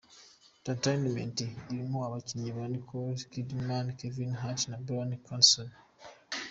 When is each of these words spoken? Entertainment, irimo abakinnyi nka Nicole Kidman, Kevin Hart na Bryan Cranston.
Entertainment, 0.59 1.37
irimo 1.71 1.97
abakinnyi 2.07 2.49
nka 2.55 2.65
Nicole 2.71 3.21
Kidman, 3.31 3.85
Kevin 3.99 4.31
Hart 4.39 4.61
na 4.67 4.77
Bryan 4.85 5.11
Cranston. 5.23 5.69